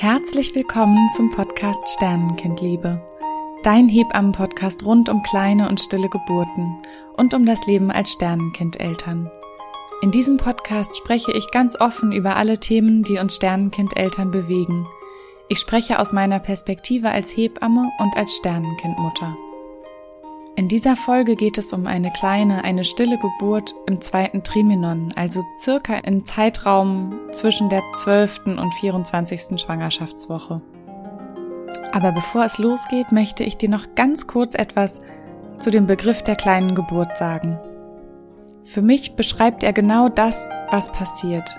[0.00, 3.04] Herzlich willkommen zum Podcast Sternenkindliebe.
[3.64, 6.76] Dein Hebammen-Podcast rund um kleine und stille Geburten
[7.16, 9.28] und um das Leben als Sternenkindeltern.
[10.00, 14.86] In diesem Podcast spreche ich ganz offen über alle Themen, die uns Sternenkindeltern bewegen.
[15.48, 19.36] Ich spreche aus meiner Perspektive als Hebamme und als Sternenkindmutter.
[20.58, 25.44] In dieser Folge geht es um eine kleine, eine stille Geburt im zweiten Trimenon, also
[25.54, 28.58] circa im Zeitraum zwischen der 12.
[28.58, 29.60] und 24.
[29.60, 30.60] Schwangerschaftswoche.
[31.92, 35.00] Aber bevor es losgeht, möchte ich dir noch ganz kurz etwas
[35.60, 37.56] zu dem Begriff der kleinen Geburt sagen.
[38.64, 41.54] Für mich beschreibt er genau das, was passiert.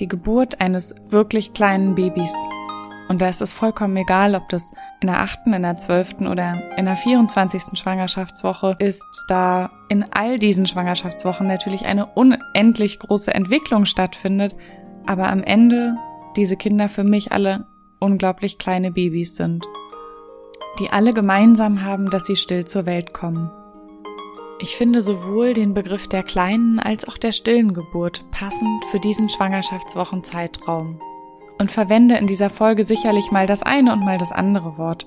[0.00, 2.34] Die Geburt eines wirklich kleinen Babys.
[3.08, 6.62] Und da ist es vollkommen egal, ob das in der achten, in der zwölften oder
[6.76, 7.78] in der 24.
[7.78, 14.54] Schwangerschaftswoche ist, da in all diesen Schwangerschaftswochen natürlich eine unendlich große Entwicklung stattfindet,
[15.06, 15.96] aber am Ende
[16.36, 17.66] diese Kinder für mich alle
[17.98, 19.64] unglaublich kleine Babys sind,
[20.78, 23.50] die alle gemeinsam haben, dass sie still zur Welt kommen.
[24.60, 29.28] Ich finde sowohl den Begriff der kleinen als auch der stillen Geburt passend für diesen
[29.28, 31.00] Schwangerschaftswochenzeitraum
[31.58, 35.06] und verwende in dieser Folge sicherlich mal das eine und mal das andere Wort.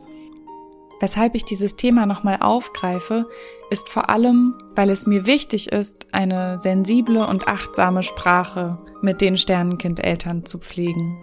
[0.99, 3.27] Weshalb ich dieses Thema nochmal aufgreife,
[3.71, 9.35] ist vor allem, weil es mir wichtig ist, eine sensible und achtsame Sprache mit den
[9.35, 11.17] Sternenkindeltern zu pflegen.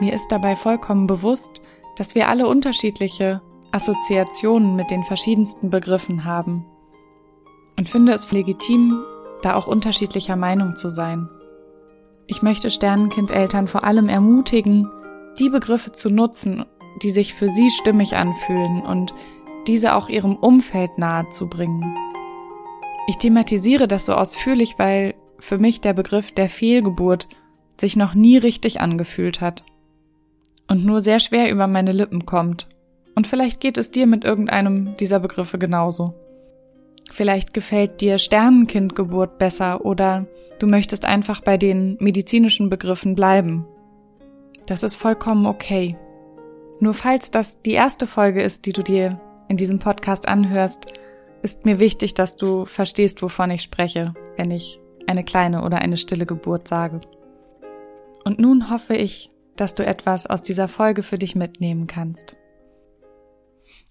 [0.00, 1.60] Mir ist dabei vollkommen bewusst,
[1.96, 6.64] dass wir alle unterschiedliche Assoziationen mit den verschiedensten Begriffen haben
[7.76, 9.02] und finde es legitim,
[9.42, 11.28] da auch unterschiedlicher Meinung zu sein.
[12.30, 14.88] Ich möchte Sternenkindeltern vor allem ermutigen,
[15.40, 16.64] die Begriffe zu nutzen,
[17.02, 19.12] die sich für sie stimmig anfühlen und
[19.66, 21.92] diese auch ihrem Umfeld nahe zu bringen.
[23.08, 27.26] Ich thematisiere das so ausführlich, weil für mich der Begriff der Fehlgeburt
[27.80, 29.64] sich noch nie richtig angefühlt hat
[30.68, 32.68] und nur sehr schwer über meine Lippen kommt.
[33.16, 36.14] Und vielleicht geht es dir mit irgendeinem dieser Begriffe genauso.
[37.10, 40.26] Vielleicht gefällt dir Sternenkindgeburt besser oder
[40.58, 43.66] du möchtest einfach bei den medizinischen Begriffen bleiben.
[44.66, 45.96] Das ist vollkommen okay.
[46.78, 50.94] Nur falls das die erste Folge ist, die du dir in diesem Podcast anhörst,
[51.42, 55.96] ist mir wichtig, dass du verstehst, wovon ich spreche, wenn ich eine kleine oder eine
[55.96, 57.00] stille Geburt sage.
[58.24, 62.36] Und nun hoffe ich, dass du etwas aus dieser Folge für dich mitnehmen kannst.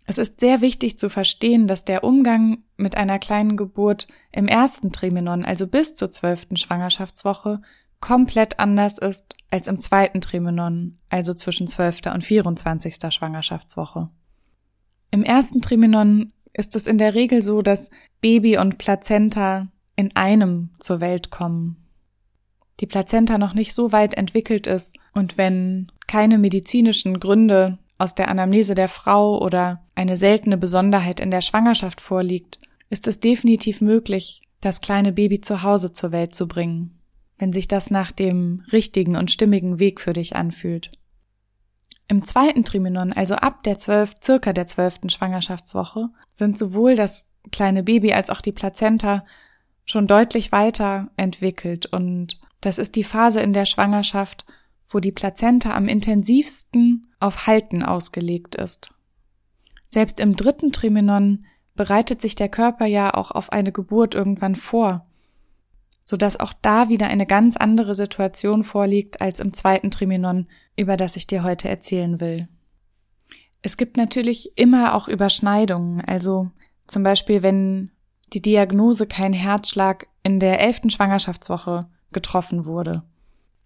[0.09, 4.91] Es ist sehr wichtig zu verstehen, dass der Umgang mit einer kleinen Geburt im ersten
[4.91, 7.61] Trimenon, also bis zur zwölften Schwangerschaftswoche,
[7.99, 12.95] komplett anders ist als im zweiten Trimenon, also zwischen zwölfter und 24.
[13.13, 14.09] Schwangerschaftswoche.
[15.11, 20.71] Im ersten Trimenon ist es in der Regel so, dass Baby und Plazenta in einem
[20.79, 21.85] zur Welt kommen.
[22.79, 28.29] Die Plazenta noch nicht so weit entwickelt ist und wenn keine medizinischen Gründe aus der
[28.29, 32.57] Anamnese der Frau oder eine seltene Besonderheit in der Schwangerschaft vorliegt,
[32.89, 36.97] ist es definitiv möglich, das kleine Baby zu Hause zur Welt zu bringen,
[37.37, 40.91] wenn sich das nach dem richtigen und stimmigen Weg für dich anfühlt.
[42.07, 47.83] Im zweiten Trimenon, also ab der zwölf, circa der zwölften Schwangerschaftswoche, sind sowohl das kleine
[47.83, 49.25] Baby als auch die Plazenta
[49.85, 54.45] schon deutlich weiter entwickelt und das ist die Phase in der Schwangerschaft,
[54.87, 58.93] wo die Plazenta am intensivsten auf Halten ausgelegt ist.
[59.89, 65.05] Selbst im dritten Trimenon bereitet sich der Körper ja auch auf eine Geburt irgendwann vor,
[66.03, 70.97] so dass auch da wieder eine ganz andere Situation vorliegt als im zweiten Trimenon, über
[70.97, 72.47] das ich dir heute erzählen will.
[73.61, 76.51] Es gibt natürlich immer auch Überschneidungen, also
[76.87, 77.91] zum Beispiel, wenn
[78.33, 83.03] die Diagnose kein Herzschlag in der elften Schwangerschaftswoche getroffen wurde,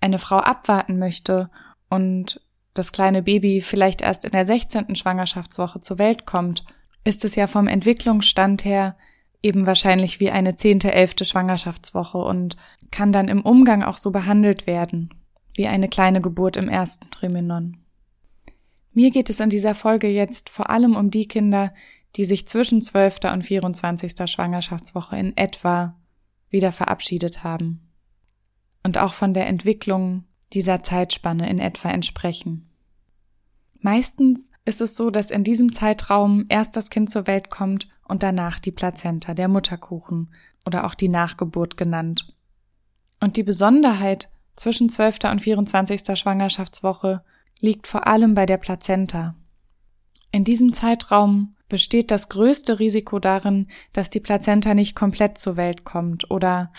[0.01, 1.49] eine Frau abwarten möchte
[1.89, 2.41] und
[2.73, 4.95] das kleine Baby vielleicht erst in der 16.
[4.95, 6.65] Schwangerschaftswoche zur Welt kommt,
[7.03, 8.95] ist es ja vom Entwicklungsstand her
[9.41, 12.55] eben wahrscheinlich wie eine zehnte, elfte Schwangerschaftswoche und
[12.91, 15.13] kann dann im Umgang auch so behandelt werden,
[15.55, 17.77] wie eine kleine Geburt im ersten Trimenon.
[18.93, 21.73] Mir geht es in dieser Folge jetzt vor allem um die Kinder,
[22.15, 23.19] die sich zwischen 12.
[23.33, 24.13] und 24.
[24.29, 25.99] Schwangerschaftswoche in etwa
[26.49, 27.89] wieder verabschiedet haben
[28.83, 32.69] und auch von der Entwicklung dieser Zeitspanne in etwa entsprechen.
[33.79, 38.23] Meistens ist es so, dass in diesem Zeitraum erst das Kind zur Welt kommt und
[38.23, 40.33] danach die Plazenta, der Mutterkuchen
[40.65, 42.33] oder auch die Nachgeburt genannt.
[43.19, 45.19] Und die Besonderheit zwischen 12.
[45.31, 46.17] und 24.
[46.17, 47.23] Schwangerschaftswoche
[47.59, 49.35] liegt vor allem bei der Plazenta.
[50.31, 55.83] In diesem Zeitraum besteht das größte Risiko darin, dass die Plazenta nicht komplett zur Welt
[55.83, 56.71] kommt oder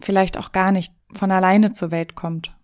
[0.00, 2.54] vielleicht auch gar nicht von alleine zur Welt kommt.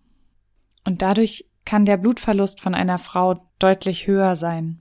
[0.86, 4.78] Und dadurch kann der Blutverlust von einer Frau deutlich höher sein.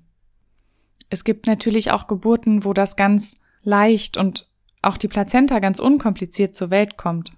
[1.10, 4.48] Es gibt natürlich auch Geburten, wo das ganz leicht und
[4.84, 7.34] auch die Plazenta ganz unkompliziert zur Welt kommt.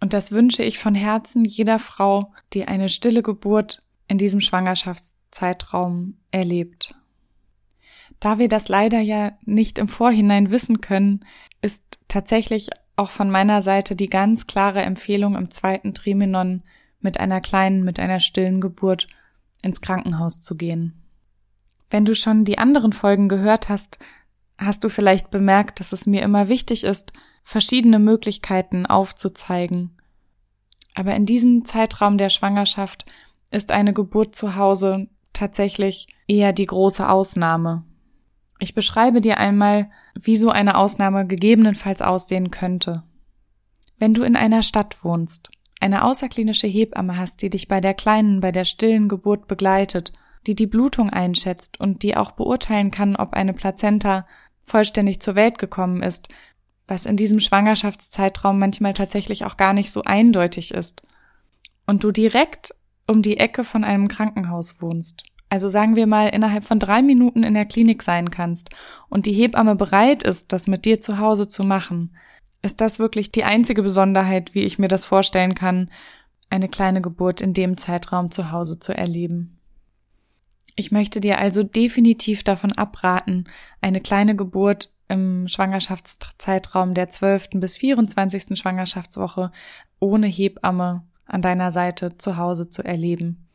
[0.00, 6.16] Und das wünsche ich von Herzen jeder Frau, die eine stille Geburt in diesem Schwangerschaftszeitraum
[6.32, 6.94] erlebt.
[8.18, 11.24] Da wir das leider ja nicht im Vorhinein wissen können,
[11.62, 16.62] ist tatsächlich auch von meiner Seite die ganz klare Empfehlung im zweiten Trimenon
[17.00, 19.08] mit einer kleinen, mit einer stillen Geburt
[19.62, 20.94] ins Krankenhaus zu gehen.
[21.90, 23.98] Wenn du schon die anderen Folgen gehört hast,
[24.58, 27.12] hast du vielleicht bemerkt, dass es mir immer wichtig ist,
[27.42, 29.90] verschiedene Möglichkeiten aufzuzeigen.
[30.94, 33.06] Aber in diesem Zeitraum der Schwangerschaft
[33.50, 37.84] ist eine Geburt zu Hause tatsächlich eher die große Ausnahme.
[38.58, 43.02] Ich beschreibe dir einmal, wie so eine Ausnahme gegebenenfalls aussehen könnte.
[43.98, 48.40] Wenn du in einer Stadt wohnst, eine außerklinische Hebamme hast, die dich bei der kleinen,
[48.40, 50.12] bei der stillen Geburt begleitet,
[50.46, 54.26] die die Blutung einschätzt und die auch beurteilen kann, ob eine Plazenta
[54.62, 56.28] vollständig zur Welt gekommen ist,
[56.86, 61.02] was in diesem Schwangerschaftszeitraum manchmal tatsächlich auch gar nicht so eindeutig ist.
[61.86, 62.74] Und du direkt
[63.06, 65.24] um die Ecke von einem Krankenhaus wohnst.
[65.48, 68.70] Also sagen wir mal, innerhalb von drei Minuten in der Klinik sein kannst
[69.08, 72.14] und die Hebamme bereit ist, das mit dir zu Hause zu machen,
[72.62, 75.90] ist das wirklich die einzige Besonderheit, wie ich mir das vorstellen kann,
[76.50, 79.58] eine kleine Geburt in dem Zeitraum zu Hause zu erleben.
[80.76, 83.44] Ich möchte dir also definitiv davon abraten,
[83.80, 87.50] eine kleine Geburt im Schwangerschaftszeitraum der 12.
[87.54, 88.58] bis 24.
[88.58, 89.50] Schwangerschaftswoche
[89.98, 93.48] ohne Hebamme an deiner Seite zu Hause zu erleben.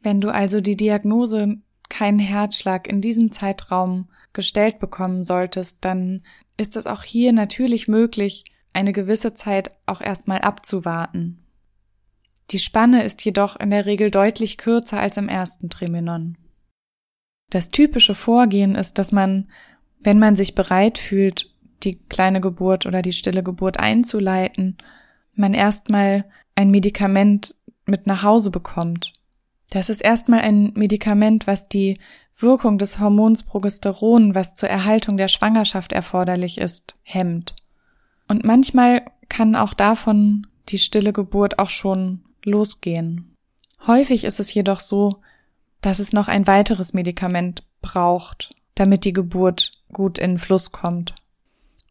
[0.00, 1.58] Wenn du also die Diagnose
[1.88, 6.22] keinen Herzschlag in diesem Zeitraum gestellt bekommen solltest, dann
[6.56, 11.44] ist es auch hier natürlich möglich, eine gewisse Zeit auch erstmal abzuwarten.
[12.50, 16.36] Die Spanne ist jedoch in der Regel deutlich kürzer als im ersten Trimenon.
[17.50, 19.48] Das typische Vorgehen ist, dass man,
[20.00, 21.52] wenn man sich bereit fühlt,
[21.82, 24.78] die kleine Geburt oder die stille Geburt einzuleiten,
[25.34, 26.24] man erstmal
[26.54, 27.54] ein Medikament
[27.86, 29.12] mit nach Hause bekommt.
[29.70, 31.98] Das ist erstmal ein Medikament, was die
[32.42, 37.54] Wirkung des Hormons Progesteron, was zur Erhaltung der Schwangerschaft erforderlich ist, hemmt.
[38.28, 43.34] Und manchmal kann auch davon die stille Geburt auch schon losgehen.
[43.86, 45.20] Häufig ist es jedoch so,
[45.80, 51.14] dass es noch ein weiteres Medikament braucht, damit die Geburt gut in Fluss kommt.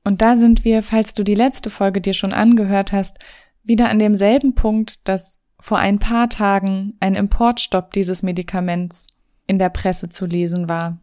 [0.03, 3.19] Und da sind wir, falls du die letzte Folge dir schon angehört hast,
[3.63, 9.07] wieder an demselben Punkt, dass vor ein paar Tagen ein Importstopp dieses Medikaments
[9.49, 10.99] in der Presse zu lesen war.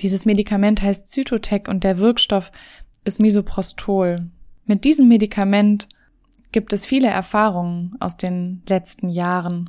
[0.00, 2.50] Dieses Medikament heißt Zytotec und der Wirkstoff
[3.04, 4.30] ist Misoprostol.
[4.64, 5.86] Mit diesem Medikament
[6.50, 9.68] gibt es viele Erfahrungen aus den letzten Jahren.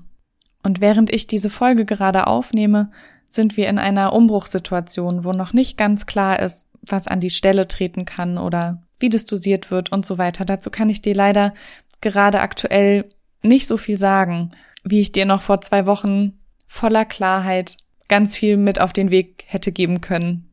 [0.64, 2.90] Und während ich diese Folge gerade aufnehme,
[3.28, 7.68] sind wir in einer Umbruchssituation, wo noch nicht ganz klar ist, was an die Stelle
[7.68, 10.46] treten kann oder wie das dosiert wird und so weiter.
[10.46, 11.54] Dazu kann ich dir leider
[12.00, 13.10] gerade aktuell
[13.42, 14.52] nicht so viel sagen,
[14.86, 17.78] wie ich dir noch vor zwei Wochen voller Klarheit
[18.12, 20.50] ganz viel mit auf den Weg hätte geben können.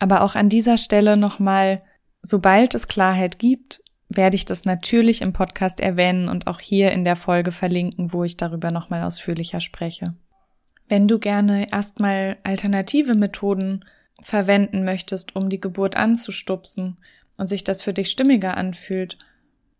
[0.00, 1.82] Aber auch an dieser Stelle nochmal,
[2.20, 7.04] sobald es Klarheit gibt, werde ich das natürlich im Podcast erwähnen und auch hier in
[7.04, 10.16] der Folge verlinken, wo ich darüber nochmal ausführlicher spreche.
[10.88, 13.84] Wenn du gerne erstmal alternative Methoden
[14.20, 16.96] verwenden möchtest, um die Geburt anzustupsen
[17.38, 19.16] und sich das für dich stimmiger anfühlt,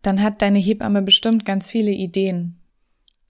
[0.01, 2.60] dann hat deine Hebamme bestimmt ganz viele Ideen.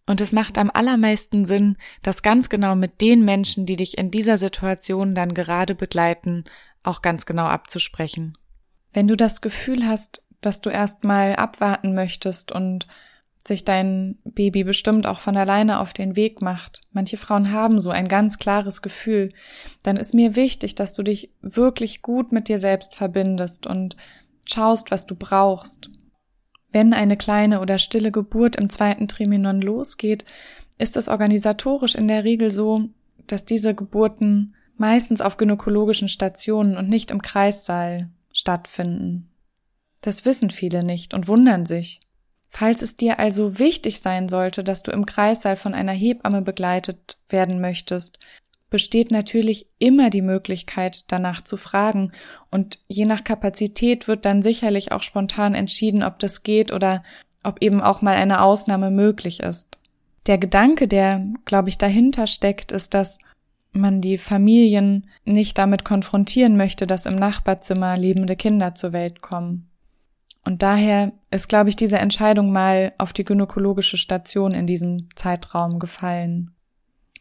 [0.08, 4.12] Und es macht am allermeisten Sinn, das ganz genau mit den Menschen, die dich in
[4.12, 6.46] dieser Situation dann gerade begleiten,
[6.84, 8.38] auch ganz genau abzusprechen.
[8.94, 12.88] Wenn du das Gefühl hast, dass du erstmal abwarten möchtest und
[13.48, 16.82] sich dein Baby bestimmt auch von alleine auf den Weg macht.
[16.92, 19.30] Manche Frauen haben so ein ganz klares Gefühl.
[19.84, 23.96] Dann ist mir wichtig, dass du dich wirklich gut mit dir selbst verbindest und
[24.46, 25.90] schaust, was du brauchst.
[26.72, 30.26] Wenn eine kleine oder stille Geburt im zweiten Triminon losgeht,
[30.78, 32.90] ist es organisatorisch in der Regel so,
[33.28, 39.30] dass diese Geburten meistens auf gynäkologischen Stationen und nicht im Kreissaal stattfinden.
[40.02, 42.00] Das wissen viele nicht und wundern sich.
[42.48, 47.18] Falls es dir also wichtig sein sollte, dass du im Kreissaal von einer Hebamme begleitet
[47.30, 48.20] werden möchtest,
[48.72, 52.12] besteht natürlich immer die Möglichkeit, danach zu fragen.
[52.50, 57.04] Und je nach Kapazität wird dann sicherlich auch spontan entschieden, ob das geht oder
[57.44, 59.78] ob eben auch mal eine Ausnahme möglich ist.
[60.26, 63.20] Der Gedanke, der, glaube ich, dahinter steckt, ist, dass
[63.74, 69.70] man die Familien nicht damit konfrontieren möchte, dass im Nachbarzimmer lebende Kinder zur Welt kommen.
[70.46, 75.78] Und daher ist, glaube ich, diese Entscheidung mal auf die gynäkologische Station in diesem Zeitraum
[75.78, 76.56] gefallen.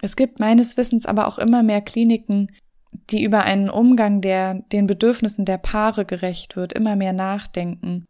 [0.02, 2.46] Es gibt meines Wissens aber auch immer mehr Kliniken,
[3.10, 8.06] die über einen Umgang, der den Bedürfnissen der Paare gerecht wird, immer mehr nachdenken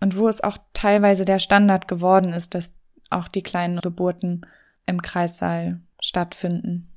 [0.00, 2.74] und wo es auch teilweise der Standard geworden ist, dass
[3.10, 4.46] auch die kleinen Geburten
[4.86, 6.88] im Kreissaal stattfinden.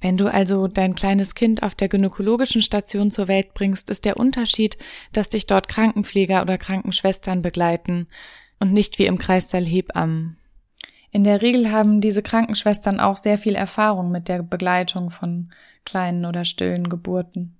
[0.00, 4.16] Wenn du also dein kleines Kind auf der gynäkologischen Station zur Welt bringst, ist der
[4.16, 4.78] Unterschied,
[5.12, 8.08] dass dich dort Krankenpfleger oder Krankenschwestern begleiten
[8.58, 10.39] und nicht wie im Kreissaal Hebammen.
[11.12, 15.50] In der Regel haben diese Krankenschwestern auch sehr viel Erfahrung mit der Begleitung von
[15.84, 17.56] kleinen oder stillen Geburten.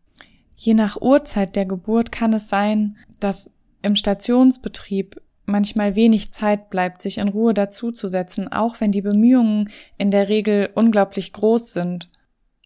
[0.57, 3.53] Je nach Uhrzeit der Geburt kann es sein, dass
[3.83, 10.11] im Stationsbetrieb manchmal wenig Zeit bleibt, sich in Ruhe dazuzusetzen, auch wenn die Bemühungen in
[10.11, 12.11] der Regel unglaublich groß sind.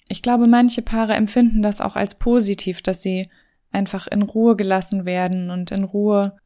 [0.08, 3.28] Ich glaube, manche Paare empfinden das auch als positiv, dass sie
[3.72, 6.36] einfach in Ruhe gelassen werden und in Ruhe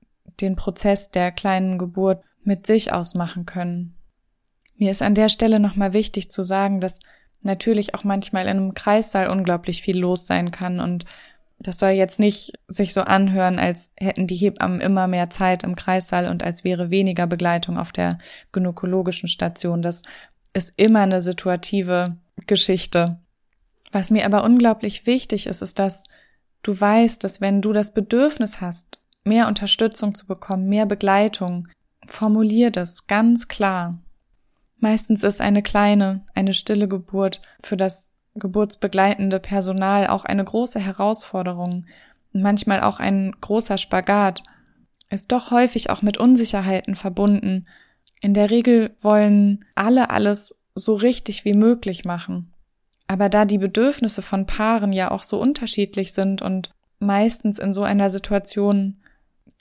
[0.41, 3.98] den Prozess der kleinen Geburt mit sich ausmachen können.
[4.79, 7.01] Mir ist an der Stelle nochmal wichtig zu sagen, dass
[7.43, 11.05] natürlich auch manchmal in einem Kreissaal unglaublich viel los sein kann und
[11.61, 15.75] das soll jetzt nicht sich so anhören, als hätten die Hebammen immer mehr Zeit im
[15.75, 18.19] Kreissaal und als wäre weniger Begleitung auf der
[18.53, 19.83] gynäkologischen Station.
[19.83, 20.03] Das
[20.55, 22.17] ist immer eine situative
[22.47, 23.19] Geschichte.
[23.91, 26.05] Was mir aber unglaublich wichtig ist, ist, dass
[26.63, 31.67] du weißt, dass wenn du das Bedürfnis hast, mehr Unterstützung zu bekommen, mehr Begleitung,
[32.07, 33.99] formulier das ganz klar.
[34.79, 41.87] Meistens ist eine kleine, eine stille Geburt für das geburtsbegleitende Personal auch eine große Herausforderung
[42.33, 44.43] manchmal auch ein großer Spagat,
[45.11, 47.67] ist doch häufig auch mit Unsicherheiten verbunden.
[48.21, 52.53] In der Regel wollen alle alles so richtig wie möglich machen.
[53.07, 57.83] Aber da die Bedürfnisse von Paaren ja auch so unterschiedlich sind und meistens in so
[57.83, 59.03] einer Situation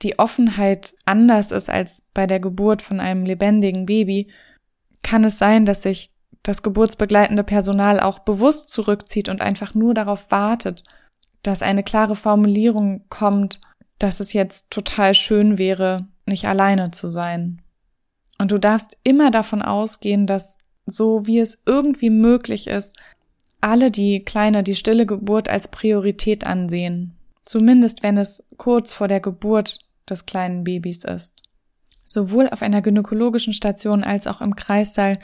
[0.02, 4.30] die Offenheit anders ist als bei der Geburt von einem lebendigen Baby,
[5.08, 6.12] kann es sein, dass sich
[6.44, 10.84] das geburtsbegleitende Personal auch bewusst zurückzieht und einfach nur darauf wartet,
[11.44, 13.62] dass eine klare Formulierung kommt,
[14.00, 17.62] dass es jetzt total schön wäre, nicht alleine zu sein.
[18.38, 22.98] Und du darfst immer davon ausgehen, dass so wie es irgendwie möglich ist,
[23.62, 27.16] alle die kleine, die stille Geburt als Priorität ansehen.
[27.46, 31.47] Zumindest wenn es kurz vor der Geburt des kleinen Babys ist.
[32.10, 35.20] Sowohl auf einer gynäkologischen Station als auch im Kreissaal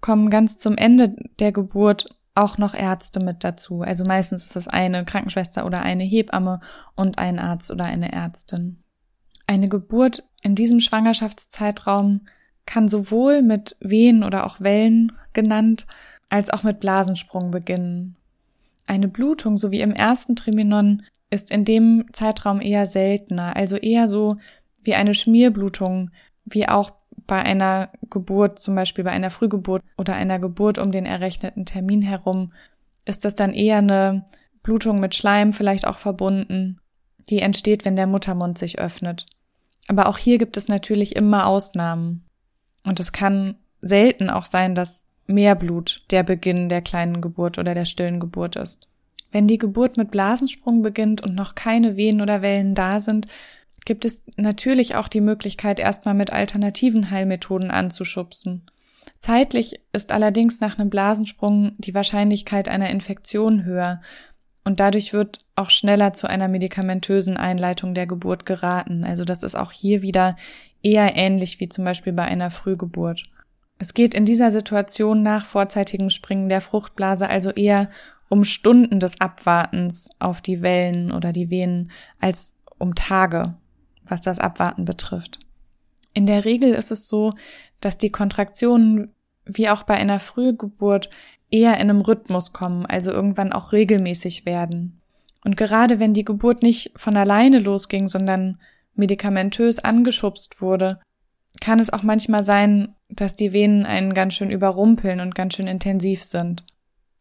[0.00, 3.82] kommen ganz zum Ende der Geburt auch noch Ärzte mit dazu.
[3.82, 6.60] Also meistens ist es eine Krankenschwester oder eine Hebamme
[6.94, 8.78] und ein Arzt oder eine Ärztin.
[9.48, 12.20] Eine Geburt in diesem Schwangerschaftszeitraum
[12.66, 15.88] kann sowohl mit Wehen oder auch Wellen genannt,
[16.28, 18.14] als auch mit Blasensprung beginnen.
[18.86, 24.06] Eine Blutung, so wie im ersten Triminon, ist in dem Zeitraum eher seltener, also eher
[24.06, 24.36] so
[24.84, 26.10] wie eine Schmierblutung,
[26.50, 26.92] wie auch
[27.26, 32.02] bei einer Geburt, zum Beispiel bei einer Frühgeburt oder einer Geburt um den errechneten Termin
[32.02, 32.52] herum,
[33.04, 34.24] ist das dann eher eine
[34.62, 36.80] Blutung mit Schleim vielleicht auch verbunden,
[37.28, 39.26] die entsteht, wenn der Muttermund sich öffnet.
[39.88, 42.24] Aber auch hier gibt es natürlich immer Ausnahmen.
[42.84, 47.74] Und es kann selten auch sein, dass mehr Blut der Beginn der kleinen Geburt oder
[47.74, 48.88] der stillen Geburt ist.
[49.30, 53.26] Wenn die Geburt mit Blasensprung beginnt und noch keine Wehen oder Wellen da sind,
[53.84, 58.70] gibt es natürlich auch die Möglichkeit, erstmal mit alternativen Heilmethoden anzuschubsen.
[59.18, 64.00] Zeitlich ist allerdings nach einem Blasensprung die Wahrscheinlichkeit einer Infektion höher
[64.64, 69.04] und dadurch wird auch schneller zu einer medikamentösen Einleitung der Geburt geraten.
[69.04, 70.36] Also das ist auch hier wieder
[70.82, 73.22] eher ähnlich wie zum Beispiel bei einer Frühgeburt.
[73.78, 77.88] Es geht in dieser Situation nach vorzeitigem Springen der Fruchtblase also eher
[78.28, 83.54] um Stunden des Abwartens auf die Wellen oder die Venen als um Tage,
[84.10, 85.38] was das Abwarten betrifft.
[86.14, 87.34] In der Regel ist es so,
[87.80, 91.10] dass die Kontraktionen wie auch bei einer Frühgeburt
[91.50, 95.00] eher in einem Rhythmus kommen, also irgendwann auch regelmäßig werden.
[95.44, 98.60] Und gerade wenn die Geburt nicht von alleine losging, sondern
[98.94, 101.00] medikamentös angeschubst wurde,
[101.60, 105.66] kann es auch manchmal sein, dass die Venen einen ganz schön überrumpeln und ganz schön
[105.66, 106.64] intensiv sind.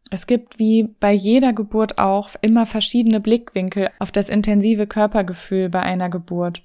[0.09, 5.81] Es gibt wie bei jeder Geburt auch immer verschiedene Blickwinkel auf das intensive Körpergefühl bei
[5.81, 6.63] einer Geburt.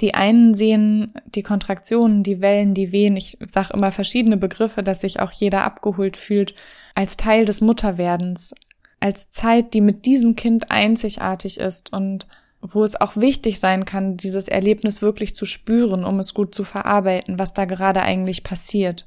[0.00, 5.00] Die einen sehen die Kontraktionen, die Wellen, die Wehen, ich sage immer verschiedene Begriffe, dass
[5.00, 6.54] sich auch jeder abgeholt fühlt,
[6.94, 8.54] als Teil des Mutterwerdens,
[9.00, 12.26] als Zeit, die mit diesem Kind einzigartig ist und
[12.60, 16.64] wo es auch wichtig sein kann, dieses Erlebnis wirklich zu spüren, um es gut zu
[16.64, 19.06] verarbeiten, was da gerade eigentlich passiert.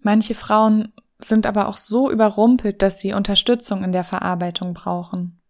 [0.00, 5.40] Manche Frauen sind aber auch so überrumpelt, dass sie Unterstützung in der Verarbeitung brauchen.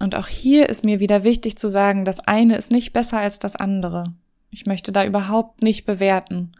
[0.00, 3.38] Und auch hier ist mir wieder wichtig zu sagen, das eine ist nicht besser als
[3.38, 4.04] das andere.
[4.50, 6.52] Ich möchte da überhaupt nicht bewerten.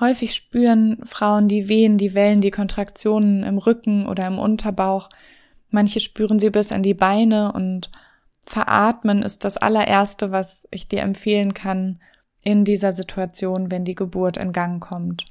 [0.00, 5.08] Häufig spüren Frauen die Wehen, die Wellen, die Kontraktionen im Rücken oder im Unterbauch.
[5.70, 7.90] Manche spüren sie bis an die Beine und
[8.46, 12.00] veratmen ist das allererste, was ich dir empfehlen kann
[12.42, 15.26] in dieser Situation, wenn die Geburt in Gang kommt.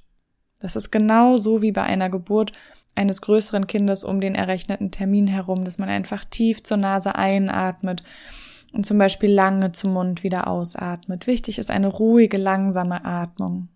[0.60, 2.52] Das ist genau so wie bei einer Geburt
[2.98, 8.04] eines größeren Kindes um den errechneten Termin herum, dass man einfach tief zur Nase einatmet
[8.74, 11.28] und zum Beispiel lange zum Mund wieder ausatmet.
[11.28, 13.70] Wichtig ist eine ruhige, langsame Atmung.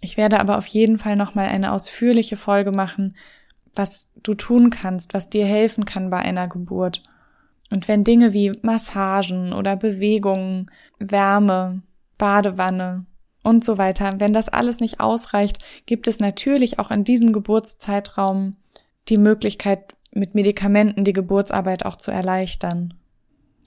[0.00, 3.16] Ich werde aber auf jeden Fall nochmal eine ausführliche Folge machen,
[3.74, 7.02] was du tun kannst, was dir helfen kann bei einer Geburt.
[7.70, 11.82] Und wenn Dinge wie Massagen oder Bewegungen, Wärme,
[12.18, 13.06] Badewanne
[13.42, 18.56] und so weiter, wenn das alles nicht ausreicht, gibt es natürlich auch in diesem Geburtszeitraum
[19.08, 22.94] die Möglichkeit, mit Medikamenten die Geburtsarbeit auch zu erleichtern.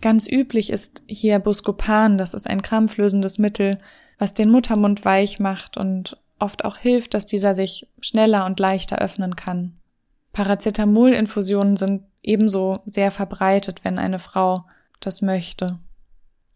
[0.01, 3.79] Ganz üblich ist hier Buscopan, das ist ein krampflösendes Mittel,
[4.19, 8.99] was den Muttermund weich macht und oft auch hilft, dass dieser sich schneller und leichter
[8.99, 9.77] öffnen kann.
[10.33, 14.65] Paracetamol-Infusionen sind ebenso sehr verbreitet, wenn eine Frau
[14.99, 15.79] das möchte.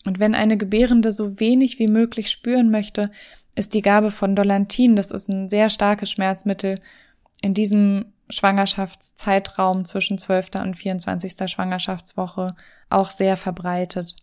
[0.07, 3.11] Und wenn eine Gebärende so wenig wie möglich spüren möchte,
[3.57, 6.79] ist die Gabe von Dolantin, das ist ein sehr starkes Schmerzmittel,
[7.41, 10.55] in diesem Schwangerschaftszeitraum zwischen 12.
[10.63, 11.49] und 24.
[11.51, 12.55] Schwangerschaftswoche
[12.89, 14.15] auch sehr verbreitet.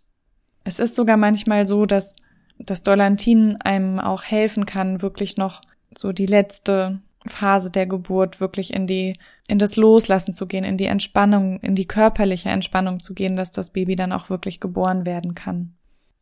[0.64, 2.16] Es ist sogar manchmal so, dass
[2.58, 5.60] das Dolantin einem auch helfen kann, wirklich noch
[5.94, 9.14] so die letzte Phase der Geburt wirklich in die,
[9.48, 13.50] in das Loslassen zu gehen, in die Entspannung, in die körperliche Entspannung zu gehen, dass
[13.50, 15.74] das Baby dann auch wirklich geboren werden kann.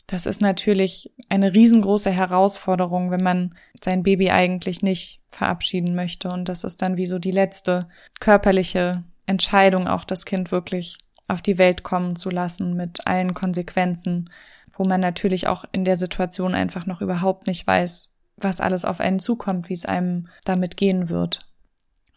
[0.07, 6.29] Das ist natürlich eine riesengroße Herausforderung, wenn man sein Baby eigentlich nicht verabschieden möchte.
[6.29, 7.89] Und das ist dann wie so die letzte
[8.21, 14.31] körperliche Entscheidung, auch das Kind wirklich auf die Welt kommen zu lassen mit allen Konsequenzen,
[14.77, 18.12] wo man natürlich auch in der Situation einfach noch überhaupt nicht weiß,
[18.45, 21.41] was alles auf einen zukommt, wie es einem damit gehen wird.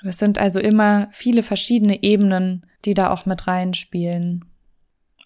[0.04, 4.46] Es sind also immer viele verschiedene Ebenen, die da auch mit reinspielen.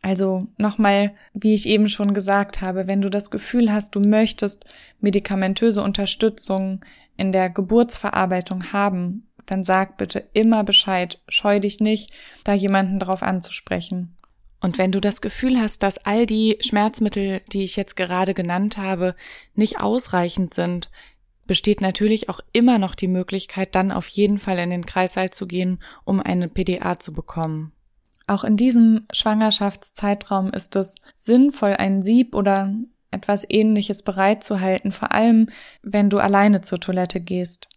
[0.01, 4.65] Also nochmal, wie ich eben schon gesagt habe, wenn du das Gefühl hast, du möchtest
[5.01, 6.79] medikamentöse Unterstützung
[7.17, 12.13] in der Geburtsverarbeitung haben, dann sag bitte immer Bescheid, scheu dich nicht,
[12.45, 14.15] da jemanden drauf anzusprechen.
[14.61, 18.77] Und wenn du das Gefühl hast, dass all die Schmerzmittel, die ich jetzt gerade genannt
[18.77, 19.15] habe,
[19.55, 20.89] nicht ausreichend sind,
[21.47, 25.47] besteht natürlich auch immer noch die Möglichkeit, dann auf jeden Fall in den Kreißsaal zu
[25.47, 27.71] gehen, um eine PDA zu bekommen.
[28.27, 32.75] Auch in diesem Schwangerschaftszeitraum ist es sinnvoll, ein Sieb oder
[33.09, 35.49] etwas ähnliches bereitzuhalten, vor allem
[35.81, 37.67] wenn du alleine zur Toilette gehst.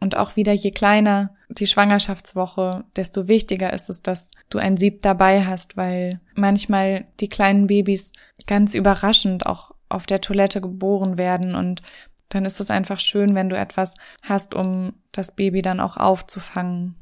[0.00, 5.02] Und auch wieder, je kleiner die Schwangerschaftswoche, desto wichtiger ist es, dass du ein Sieb
[5.02, 8.12] dabei hast, weil manchmal die kleinen Babys
[8.46, 11.82] ganz überraschend auch auf der Toilette geboren werden und
[12.28, 16.94] dann ist es einfach schön, wenn du etwas hast, um das Baby dann auch aufzufangen.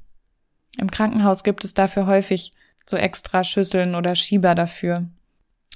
[0.76, 2.52] Im Krankenhaus gibt es dafür häufig
[2.84, 5.08] so extra Schüsseln oder Schieber dafür.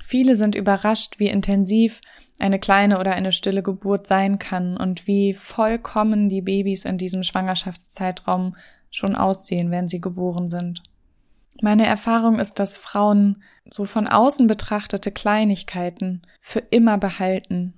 [0.07, 2.03] Viele sind überrascht, wie intensiv
[2.39, 7.23] eine kleine oder eine stille Geburt sein kann und wie vollkommen die Babys in diesem
[7.23, 8.55] Schwangerschaftszeitraum
[8.91, 10.83] schon aussehen, wenn sie geboren sind.
[11.63, 17.73] Meine Erfahrung ist, dass Frauen so von außen betrachtete Kleinigkeiten für immer behalten.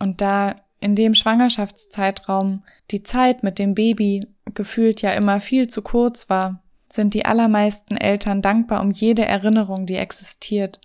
[0.00, 5.80] Und da in dem Schwangerschaftszeitraum die Zeit mit dem Baby gefühlt ja immer viel zu
[5.80, 10.80] kurz war, sind die allermeisten Eltern dankbar um jede Erinnerung, die existiert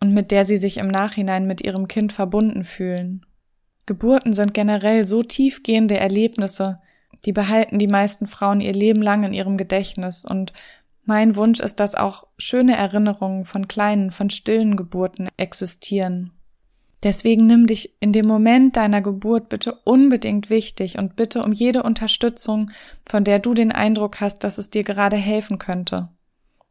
[0.00, 3.24] und mit der sie sich im Nachhinein mit ihrem Kind verbunden fühlen.
[3.86, 6.80] Geburten sind generell so tiefgehende Erlebnisse,
[7.24, 10.52] die behalten die meisten Frauen ihr Leben lang in ihrem Gedächtnis und
[11.04, 16.32] mein Wunsch ist, dass auch schöne Erinnerungen von kleinen, von stillen Geburten existieren.
[17.04, 21.84] Deswegen nimm dich in dem Moment deiner Geburt bitte unbedingt wichtig und bitte um jede
[21.84, 22.70] Unterstützung,
[23.08, 26.08] von der du den Eindruck hast, dass es dir gerade helfen könnte.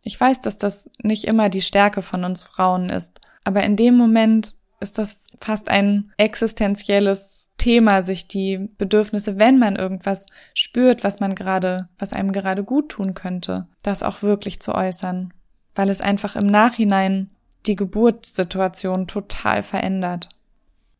[0.06, 3.98] Ich weiß, dass das nicht immer die Stärke von uns Frauen ist, aber in dem
[3.98, 11.20] Moment ist das fast ein existenzielles Thema, sich die Bedürfnisse, wenn man irgendwas spürt, was
[11.20, 15.34] man gerade, was einem gerade gut tun könnte, das auch wirklich zu äußern,
[15.74, 17.32] weil es einfach im Nachhinein
[17.66, 20.30] die Geburtssituation total verändert.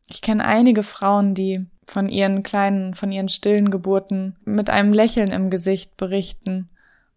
[0.08, 5.30] Ich kenne einige Frauen, die von ihren kleinen, von ihren stillen Geburten mit einem Lächeln
[5.30, 6.70] im Gesicht berichten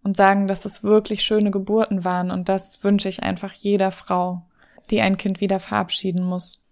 [0.03, 4.43] und sagen, dass es wirklich schöne Geburten waren und das wünsche ich einfach jeder Frau,
[4.89, 6.63] die ein Kind wieder verabschieden muss.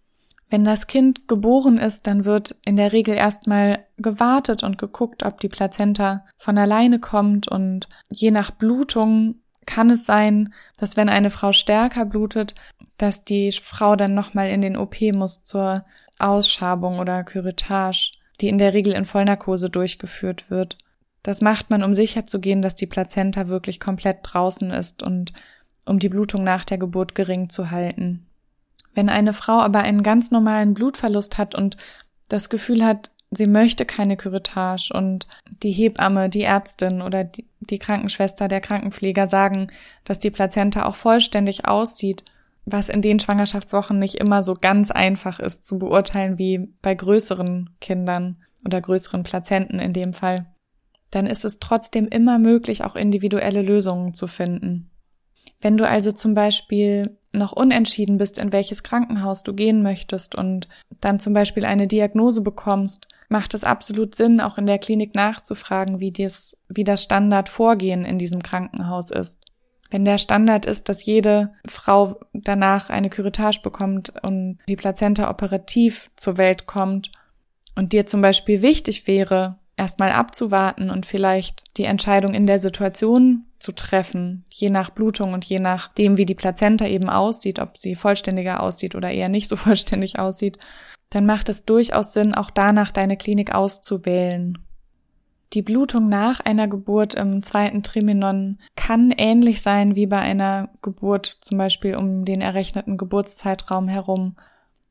[0.50, 5.42] Wenn das Kind geboren ist, dann wird in der Regel erstmal gewartet und geguckt, ob
[5.42, 11.30] die Plazenta von alleine kommt und je nach Blutung kann es sein, dass wenn eine
[11.30, 12.56] Frau stärker blutet,
[12.98, 15.84] dass die Frau dann nochmal in den OP muss zur
[16.18, 20.78] Ausschabung oder Curettage die in der Regel in Vollnarkose durchgeführt wird.
[21.28, 25.34] Das macht man, um sicherzugehen, dass die Plazenta wirklich komplett draußen ist und
[25.86, 28.26] um die Blutung nach der Geburt gering zu halten.
[28.96, 31.76] Wenn eine Frau aber einen ganz normalen Blutverlust hat und
[32.30, 35.28] das Gefühl hat, sie möchte keine Curettage und
[35.64, 39.68] die Hebamme, die Ärztin oder die, die, Krankenschwester, der Krankenpfleger sagen,
[40.06, 42.24] dass die Plazenta auch vollständig aussieht,
[42.64, 47.72] was in den Schwangerschaftswochen nicht immer so ganz einfach ist zu beurteilen wie bei größeren
[47.82, 50.46] Kindern oder größeren Plazenten in dem Fall,
[51.12, 54.90] dann ist es trotzdem immer möglich, auch individuelle Lösungen zu finden.
[55.60, 60.68] Wenn du also zum Beispiel noch unentschieden bist, in welches Krankenhaus du gehen möchtest und
[61.02, 66.00] dann zum Beispiel eine Diagnose bekommst, macht es absolut Sinn, auch in der Klinik nachzufragen,
[66.00, 69.40] wie, dies, wie das Standardvorgehen in diesem Krankenhaus ist.
[69.90, 76.12] Wenn der Standard ist, dass jede Frau danach eine Curettage bekommt und die Plazenta operativ
[76.18, 77.12] zur Welt kommt
[77.76, 83.46] und dir zum Beispiel wichtig wäre, erstmal abzuwarten und vielleicht die Entscheidung in der Situation
[83.60, 87.96] zu treffen, je nach Blutung und je nachdem, wie die Plazenta eben aussieht, ob sie
[87.96, 90.58] vollständiger aussieht oder eher nicht so vollständig aussieht,
[91.10, 94.58] dann macht es durchaus Sinn, auch danach deine Klinik auszuwählen.
[95.54, 101.26] Die Blutung nach einer Geburt im zweiten Triminon kann ähnlich sein wie bei einer Geburt
[101.26, 104.36] zum Beispiel um den errechneten Geburtszeitraum herum.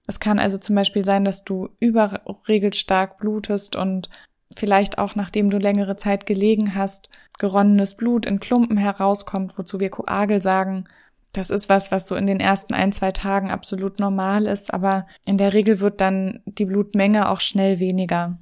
[0.06, 4.08] Es kann also zum Beispiel sein, dass du überregelstark blutest und
[4.56, 9.90] vielleicht auch nachdem du längere Zeit gelegen hast, geronnenes Blut in Klumpen herauskommt, wozu wir
[9.90, 10.84] Koagel sagen,
[11.32, 15.06] das ist was, was so in den ersten ein, zwei Tagen absolut normal ist, aber
[15.26, 18.38] in der Regel wird dann die Blutmenge auch schnell weniger.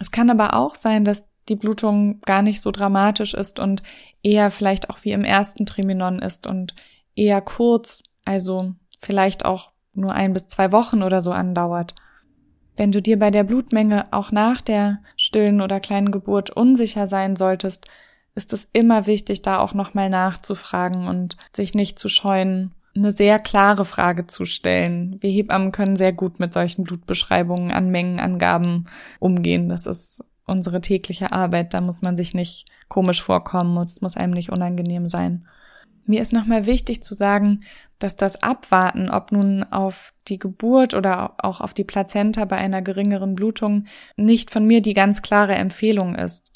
[0.00, 3.82] Es kann aber auch sein, dass die Blutung gar nicht so dramatisch ist und
[4.22, 6.74] eher vielleicht auch wie im ersten Triminon ist und
[7.14, 11.94] eher kurz, also vielleicht auch nur ein bis zwei Wochen oder so andauert.
[12.76, 17.36] Wenn du dir bei der Blutmenge auch nach der stillen oder kleinen Geburt unsicher sein
[17.36, 17.86] solltest,
[18.34, 23.38] ist es immer wichtig, da auch nochmal nachzufragen und sich nicht zu scheuen, eine sehr
[23.38, 25.18] klare Frage zu stellen.
[25.20, 28.86] Wir Hebammen können sehr gut mit solchen Blutbeschreibungen an Mengenangaben
[29.20, 29.68] umgehen.
[29.68, 31.74] Das ist unsere tägliche Arbeit.
[31.74, 35.46] Da muss man sich nicht komisch vorkommen und es muss einem nicht unangenehm sein.
[36.06, 37.60] Mir ist nochmal wichtig zu sagen,
[37.98, 42.82] dass das Abwarten, ob nun auf die Geburt oder auch auf die Plazenta bei einer
[42.82, 43.84] geringeren Blutung,
[44.16, 46.50] nicht von mir die ganz klare Empfehlung ist.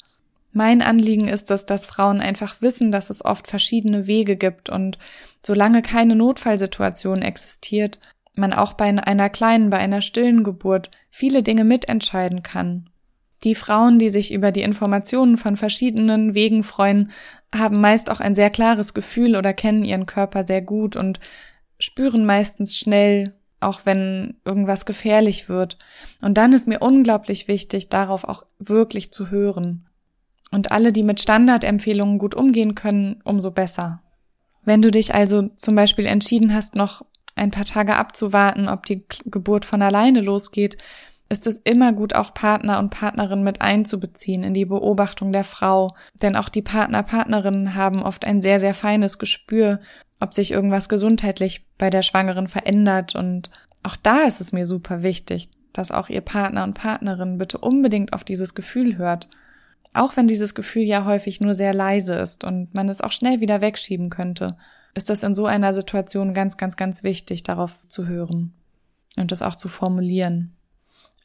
[0.51, 4.99] Mein Anliegen ist es, dass Frauen einfach wissen, dass es oft verschiedene Wege gibt und
[5.43, 7.99] solange keine Notfallsituation existiert,
[8.35, 12.89] man auch bei einer kleinen, bei einer stillen Geburt viele Dinge mitentscheiden kann.
[13.43, 17.11] Die Frauen, die sich über die Informationen von verschiedenen Wegen freuen,
[17.53, 21.19] haben meist auch ein sehr klares Gefühl oder kennen ihren Körper sehr gut und
[21.77, 25.77] spüren meistens schnell, auch wenn irgendwas gefährlich wird.
[26.21, 29.87] Und dann ist mir unglaublich wichtig, darauf auch wirklich zu hören.
[30.51, 34.01] Und alle, die mit Standardempfehlungen gut umgehen können, umso besser.
[34.63, 37.03] Wenn du dich also zum Beispiel entschieden hast, noch
[37.35, 40.77] ein paar Tage abzuwarten, ob die Geburt von alleine losgeht,
[41.33, 45.89] ist es immer gut, auch Partner und Partnerinnen mit einzubeziehen in die Beobachtung der Frau.
[46.21, 49.81] Denn auch die Partner, Partnerinnen haben oft ein sehr, sehr feines Gespür,
[50.21, 53.15] ob sich irgendwas gesundheitlich bei der Schwangeren verändert.
[53.15, 53.49] Und
[53.83, 58.13] auch da ist es mir super wichtig, dass auch ihr Partner und Partnerin bitte unbedingt
[58.13, 59.27] auf dieses Gefühl hört
[59.93, 63.41] auch wenn dieses Gefühl ja häufig nur sehr leise ist und man es auch schnell
[63.41, 64.57] wieder wegschieben könnte,
[64.95, 68.53] ist das in so einer Situation ganz, ganz, ganz wichtig, darauf zu hören
[69.17, 70.55] und das auch zu formulieren.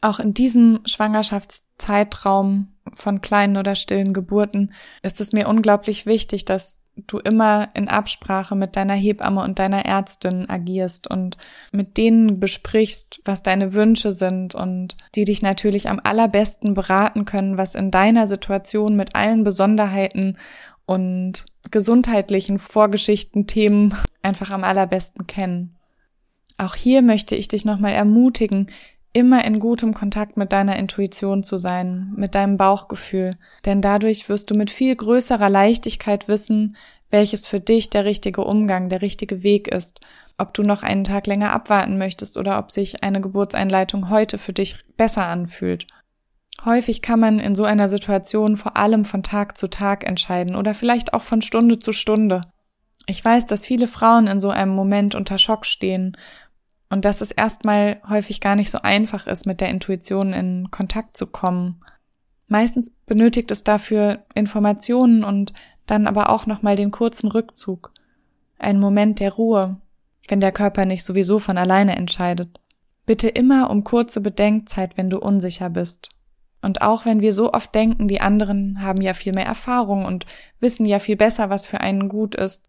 [0.00, 6.80] Auch in diesem Schwangerschaftszeitraum von kleinen oder stillen Geburten ist es mir unglaublich wichtig, dass
[7.06, 11.36] du immer in Absprache mit deiner Hebamme und deiner Ärztin agierst und
[11.72, 17.58] mit denen besprichst, was deine Wünsche sind und die dich natürlich am allerbesten beraten können,
[17.58, 20.36] was in deiner Situation mit allen Besonderheiten
[20.86, 25.76] und gesundheitlichen Vorgeschichten, Themen einfach am allerbesten kennen.
[26.56, 28.66] Auch hier möchte ich dich nochmal ermutigen,
[29.12, 33.32] immer in gutem Kontakt mit deiner Intuition zu sein, mit deinem Bauchgefühl,
[33.64, 36.76] denn dadurch wirst du mit viel größerer Leichtigkeit wissen,
[37.10, 40.00] welches für dich der richtige Umgang, der richtige Weg ist,
[40.36, 44.52] ob du noch einen Tag länger abwarten möchtest oder ob sich eine Geburtseinleitung heute für
[44.52, 45.86] dich besser anfühlt.
[46.64, 50.74] Häufig kann man in so einer Situation vor allem von Tag zu Tag entscheiden oder
[50.74, 52.40] vielleicht auch von Stunde zu Stunde.
[53.06, 56.16] Ich weiß, dass viele Frauen in so einem Moment unter Schock stehen
[56.90, 61.16] und dass es erstmal häufig gar nicht so einfach ist, mit der Intuition in Kontakt
[61.16, 61.80] zu kommen.
[62.46, 65.52] Meistens benötigt es dafür Informationen und
[65.86, 67.92] dann aber auch nochmal den kurzen Rückzug.
[68.58, 69.76] Ein Moment der Ruhe,
[70.28, 72.60] wenn der Körper nicht sowieso von alleine entscheidet.
[73.06, 76.10] Bitte immer um kurze Bedenkzeit, wenn du unsicher bist.
[76.60, 80.26] Und auch wenn wir so oft denken, die anderen haben ja viel mehr Erfahrung und
[80.60, 82.68] wissen ja viel besser, was für einen gut ist,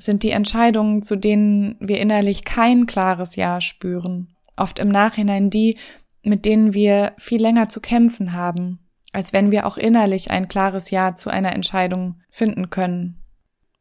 [0.00, 5.78] sind die Entscheidungen, zu denen wir innerlich kein klares Ja spüren, oft im Nachhinein die,
[6.22, 8.78] mit denen wir viel länger zu kämpfen haben,
[9.12, 13.18] als wenn wir auch innerlich ein klares Ja zu einer Entscheidung finden können.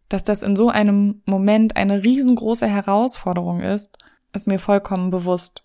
[0.09, 3.97] Dass das in so einem Moment eine riesengroße Herausforderung ist,
[4.33, 5.63] ist mir vollkommen bewusst.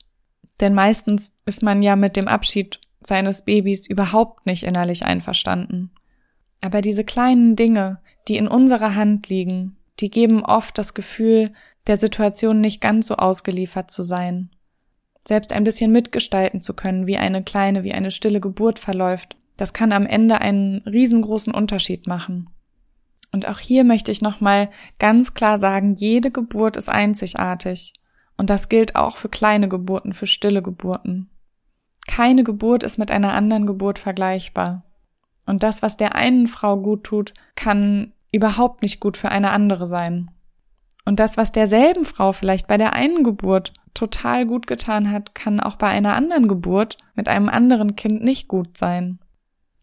[0.61, 5.90] Denn meistens ist man ja mit dem Abschied seines Babys überhaupt nicht innerlich einverstanden.
[6.61, 11.52] Aber diese kleinen Dinge, die in unserer Hand liegen, die geben oft das Gefühl,
[11.87, 14.50] der Situation nicht ganz so ausgeliefert zu sein.
[15.26, 19.72] Selbst ein bisschen mitgestalten zu können, wie eine kleine, wie eine stille Geburt verläuft, das
[19.72, 22.50] kann am Ende einen riesengroßen Unterschied machen.
[23.33, 27.92] Und auch hier möchte ich nochmal ganz klar sagen, jede Geburt ist einzigartig.
[28.37, 31.30] Und das gilt auch für kleine Geburten, für stille Geburten.
[32.07, 34.85] Keine Geburt ist mit einer anderen Geburt vergleichbar.
[35.46, 39.87] Und das, was der einen Frau gut tut, kann überhaupt nicht gut für eine andere
[39.87, 40.31] sein.
[41.05, 45.61] Und das, was derselben Frau vielleicht bei der einen Geburt total gut getan hat, kann
[45.61, 49.18] auch bei einer anderen Geburt mit einem anderen Kind nicht gut sein.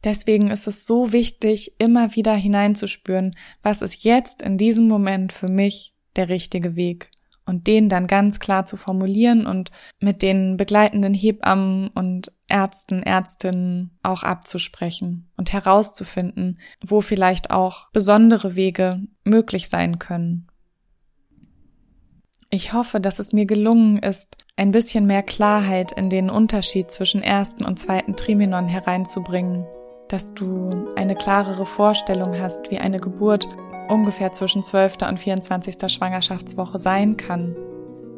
[0.04, 5.48] Deswegen ist es so wichtig, immer wieder hineinzuspüren, was ist jetzt in diesem Moment für
[5.48, 7.12] mich der richtige Weg
[7.46, 13.98] und den dann ganz klar zu formulieren und mit den begleitenden Hebammen und Ärzten, Ärztinnen
[14.04, 20.48] auch abzusprechen und herauszufinden, wo vielleicht auch besondere Wege möglich sein können.
[22.54, 27.24] Ich hoffe, dass es mir gelungen ist, ein bisschen mehr Klarheit in den Unterschied zwischen
[27.24, 29.66] ersten und zweiten Triminon hereinzubringen,
[30.10, 33.48] dass du eine klarere Vorstellung hast, wie eine Geburt
[33.90, 34.98] ungefähr zwischen 12.
[35.08, 35.92] und 24.
[35.92, 37.56] Schwangerschaftswoche sein kann.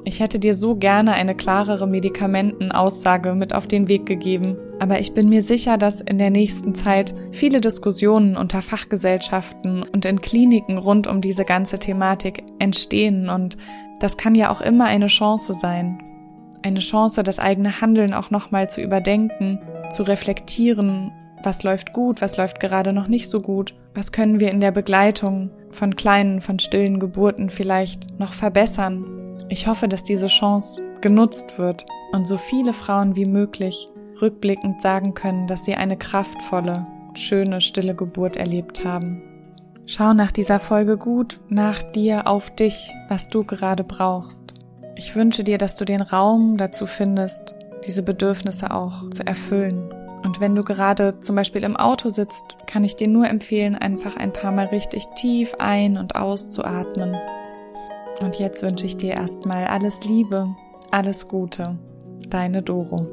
[0.06, 5.14] Ich hätte dir so gerne eine klarere Medikamentenaussage mit auf den Weg gegeben, aber ich
[5.14, 10.78] bin mir sicher, dass in der nächsten Zeit viele Diskussionen unter Fachgesellschaften und in Kliniken
[10.78, 13.58] rund um diese ganze Thematik entstehen und
[14.02, 16.04] das kann ja auch immer eine Chance sein.
[16.64, 21.12] Eine Chance, das eigene Handeln auch nochmal zu überdenken, zu reflektieren
[21.44, 24.72] was läuft gut, was läuft gerade noch nicht so gut, was können wir in der
[24.72, 29.36] Begleitung von kleinen, von stillen Geburten vielleicht noch verbessern.
[29.50, 33.90] Ich hoffe, dass diese Chance genutzt wird und so viele Frauen wie möglich
[34.22, 39.22] rückblickend sagen können, dass sie eine kraftvolle, schöne, stille Geburt erlebt haben.
[39.86, 44.54] Schau nach dieser Folge gut nach dir, auf dich, was du gerade brauchst.
[44.96, 49.94] Ich wünsche dir, dass du den Raum dazu findest, diese Bedürfnisse auch zu erfüllen.
[50.24, 54.16] Und wenn du gerade zum Beispiel im Auto sitzt, kann ich dir nur empfehlen, einfach
[54.16, 57.16] ein paar Mal richtig tief ein- und auszuatmen.
[58.22, 60.48] Und jetzt wünsche ich dir erstmal alles Liebe,
[60.92, 61.78] alles Gute.
[62.30, 63.08] Deine Doro.